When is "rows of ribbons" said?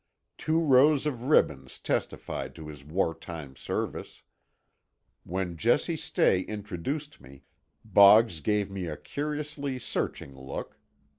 0.65-1.77